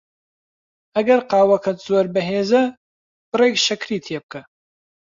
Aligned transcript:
ئەگەر 0.95 1.19
قاوەکەت 1.31 1.77
زۆر 1.87 2.05
بەهێزە، 2.13 2.63
بڕێک 3.31 3.55
شەکری 3.65 4.03
تێ 4.05 4.17
بکە. 4.23 4.41